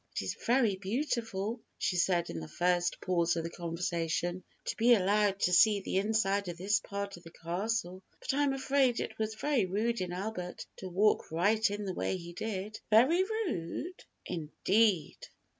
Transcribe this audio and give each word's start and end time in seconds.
"It 0.15 0.23
is 0.23 0.33
very 0.47 0.77
beautiful," 0.77 1.59
she 1.77 1.95
said 1.95 2.31
in 2.31 2.39
the 2.39 2.47
first 2.47 2.99
pause 3.01 3.35
of 3.35 3.43
the 3.43 3.51
conversation, 3.51 4.41
"to 4.65 4.75
be 4.75 4.95
allowed 4.95 5.39
to 5.41 5.53
see 5.53 5.79
the 5.79 5.97
inside 5.97 6.47
of 6.47 6.57
this 6.57 6.79
part 6.79 7.17
of 7.17 7.23
the 7.23 7.29
castle, 7.29 8.01
but 8.19 8.33
I 8.33 8.43
am 8.43 8.53
afraid 8.53 8.99
it 8.99 9.19
was 9.19 9.35
very 9.35 9.67
rude 9.67 10.01
in 10.01 10.11
Albert 10.11 10.65
to 10.77 10.89
walk 10.89 11.29
right 11.31 11.69
in 11.69 11.85
the 11.85 11.93
way 11.93 12.17
he 12.17 12.33
did." 12.33 12.79
"Very 12.89 13.23
rude?" 13.23 14.03
Indeed! 14.25 15.17